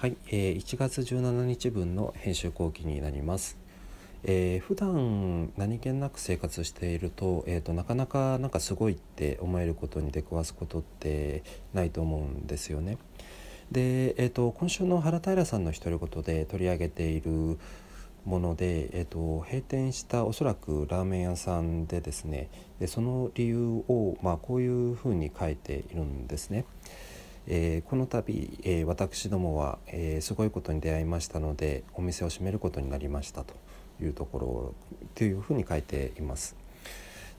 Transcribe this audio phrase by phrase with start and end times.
[0.00, 3.58] はい、えー、1月17日分の編集後期になります。
[4.24, 11.42] えー、普段何気なく生活していると,、えーと、なかなかなんかすごいって思えることに出くわすことって
[11.74, 12.96] ないと思うんですよね。
[13.70, 17.58] で、えーと、今週の原平さんの独り言で取り上げている
[18.24, 22.48] もので、えーと、閉店したおそらくラーメン屋さんでですね
[22.78, 26.64] でその理由を、まあ、こういうふうに書いているんですね。
[27.46, 33.54] えー、この度、えー、私どもは、えー、すごいことに出会いましたのでお店を閉めることになりましたと
[34.00, 34.74] いうところ
[35.14, 36.56] というふうに書いています。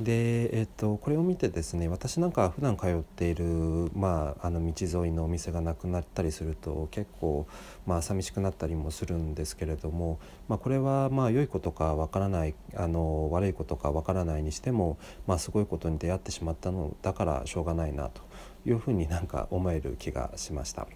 [0.00, 7.46] で、えっと、これを見てですね私なんか普段通っている、まあ、あの道沿いのお店がなくなったりすると結構、
[7.86, 14.98] まあ、寂しくなったりもするんですけれども、まあ、これはまあ良いことかわからないあの悪いことかわからないにしても、
[15.28, 18.22] まあ、すごいことに出会ってしまったのだからしょうがないなと
[18.66, 20.88] いうふうになんか思える気がしました。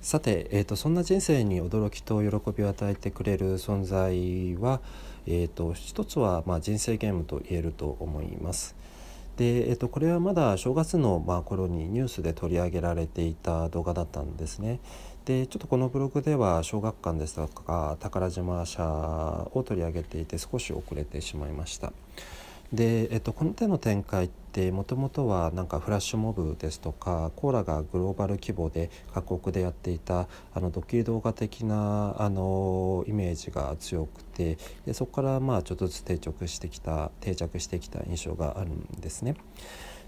[0.00, 4.80] さて、えーと、そんな人生に驚きと喜びを与えてくれる存在は、
[5.26, 8.76] えーと、一つは、まあ、人生ゲームと言えると思います。
[9.36, 14.80] で、えーと、これはまだ正月の、まあ、頃にニュースで取り上げられていた動画だったんですね。
[15.24, 18.82] でちょっとこのブログでは小学館ですとか宝島社
[19.52, 21.92] を取り上げていて少し遅れてしまいました。
[22.72, 39.36] で、えっと、この手の展開ってもともとはなんかフラッシュモブですとかコーラがグローバル規模で各国でやっていたあのドッキリ動画的なあのイメージが強くてでそこからまあちょっとずつ定着してきた定着してきた印象があるんですね。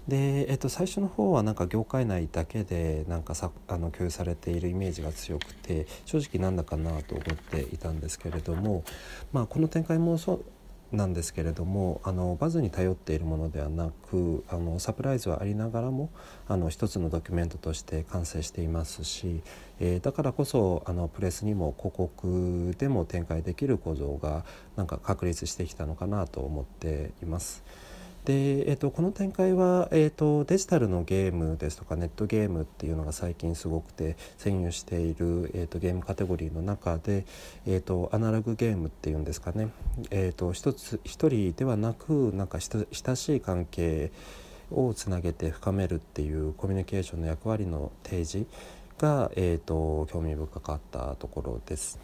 [0.07, 8.83] で、えっと、最初の方はなんか業界内だけでなんかさあの共有されているイメージが強くて正直なんだかなと思っていたんですけれども、
[9.31, 10.45] まあ、この展開もそう
[10.91, 16.09] なんですけれどもあのバズに頼っているものではなくあのサプライズはありながらも
[16.47, 19.41] あの一つのドキュメントとして完成していますし、
[19.79, 24.43] えー、だからこそあのプレスにも広告でも展開できる構造が
[24.75, 27.63] なんか確立してきたのかなと思っています。
[28.25, 37.25] で、えーと、この展開は、えーと、デジタルのゲームですとかネットゲームっていうのが最近すごくて占有している、えーと、ゲームカテゴリーの中で、
[37.65, 39.69] えー、とアナログゲームっていうんですかね、
[40.11, 44.11] えー、と一つ一人ではなくなんか親しい関係
[44.69, 48.47] をつなげて深めるっていうコミュニケーションの役割の提示
[48.99, 51.99] が、えー、と興味深かったところです。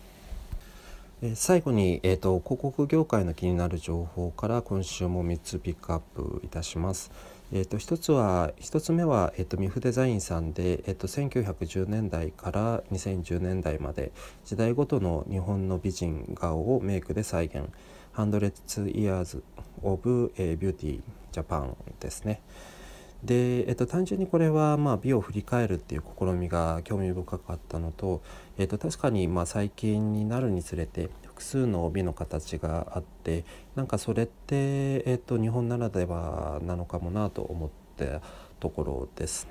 [1.33, 7.11] 最後に、えーと、広告業界の気になる情報から今週も3つピックアップいたします。
[7.51, 14.11] えーと、1つは1つ目は、えーと、ミフデザインさんで、えー、と1910年代から2010年代まで
[14.45, 17.63] 時代ごとの日本の美人顔をメイクで再現
[18.13, 19.41] 「Hundreds Years
[19.81, 21.01] of Beauty
[21.31, 22.41] Japan」ですね。
[23.23, 28.22] で、えっと、単純にこれはまあ美を振り返るっていう試みが興味深かったのと、
[28.57, 33.44] えっと、確かにまあ最近になるにつれて複数の美の形があって
[33.75, 38.22] なんかそれって、えっと、日本ならではなのかもなと思った
[38.59, 39.47] ところです。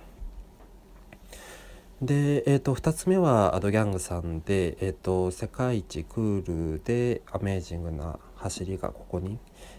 [2.03, 9.39] で、えーと、2つ目はアドギャングさんで、えーと、世界一クールでアメージングな走りがここに、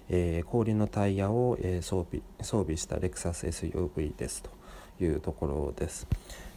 [0.10, 4.50] えー、氷のタイヤを、えー、装備装備したレクサス SUV ですと
[5.00, 6.08] いうところです。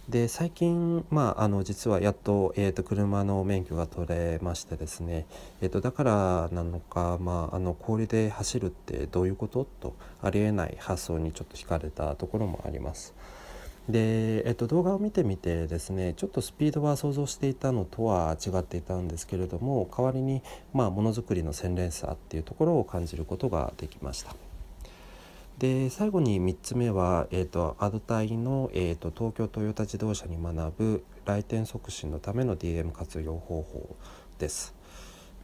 [0.08, 5.26] で最近、まあ、あの実はやっと,、えーと、車の免許が取れましてですね、
[5.60, 9.66] えーと、だからなのか、まあ、あの氷で走るってどういうこと？
[9.78, 13.14] とありえない発想にちょっと惹かれたところもあります。
[13.88, 20.42] で、えっと、動画を見てみてですねちょっとスピードは想像していたのとは違っていたんですけれども代わりに
[20.72, 24.34] まあものづくりの洗練さっていうところを感じることができました。
[25.58, 33.96] で最後に3つ目は、えーと、アドタイの、えーと、東京トヨタ自動車に学ぶ来店促進のための DM 活用方法
[34.38, 34.79] です。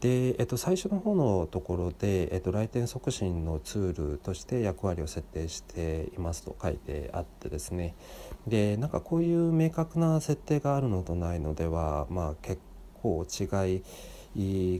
[0.00, 7.94] で、えっと、最初の方のところで、えっと、来店促進のツールとして役割を設定していますと書いてあってですね
[8.46, 12.60] でなんかこういう明確な設定があるのとないのでは、まあ、結
[13.02, 13.82] 構違い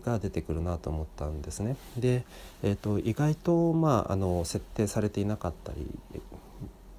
[0.04, 1.76] が出てくるなと思ったんですね。
[1.96, 2.24] で、
[2.62, 5.86] えっと、意外と、まあ、あの設定されていなかったり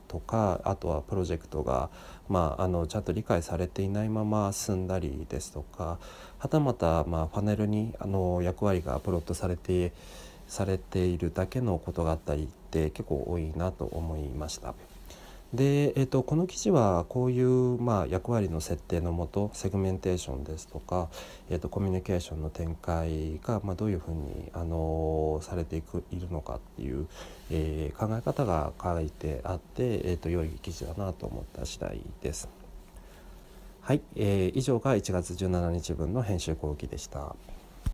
[0.07, 1.89] とかあとはプロジェクトが、
[2.29, 5.99] まあ、あのちゃんと理解されていないまま進んだりですとか
[6.39, 9.91] はたまた、まあ、パネルにあの役割がプロットされて
[10.47, 14.73] されているだけのことがあったりって結構多いなと思いました。
[15.53, 21.09] で、えーと、この記事はこういう、まあ、役割の設定のもとセグメンテーションですとか、
[21.49, 27.07] えーと、コミュニケーションの展開が、まあ、どういうふうに、あのされていくいるのかっていう、
[27.49, 32.49] えー、考え方が書いてあって、えーと、良い記事だなと思った次第です。
[33.81, 37.35] はい、えー以上が1月17日分の編集後期でした。